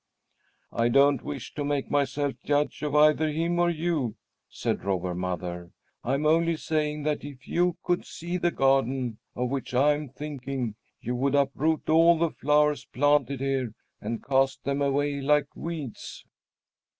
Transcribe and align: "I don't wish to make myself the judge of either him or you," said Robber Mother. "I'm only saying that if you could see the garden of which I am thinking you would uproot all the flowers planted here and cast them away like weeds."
"I 0.71 0.89
don't 0.89 1.21
wish 1.23 1.53
to 1.53 1.63
make 1.63 1.91
myself 1.91 2.33
the 2.41 2.47
judge 2.47 2.81
of 2.81 2.95
either 2.95 3.29
him 3.29 3.59
or 3.59 3.69
you," 3.69 4.15
said 4.49 4.83
Robber 4.83 5.13
Mother. 5.13 5.69
"I'm 6.03 6.25
only 6.25 6.55
saying 6.57 7.03
that 7.03 7.23
if 7.23 7.47
you 7.47 7.77
could 7.83 8.03
see 8.05 8.37
the 8.37 8.49
garden 8.49 9.19
of 9.35 9.49
which 9.51 9.75
I 9.75 9.93
am 9.93 10.09
thinking 10.09 10.73
you 11.01 11.13
would 11.17 11.35
uproot 11.35 11.87
all 11.87 12.17
the 12.17 12.31
flowers 12.31 12.83
planted 12.85 13.41
here 13.41 13.75
and 14.01 14.25
cast 14.25 14.63
them 14.63 14.81
away 14.81 15.21
like 15.21 15.55
weeds." 15.55 16.25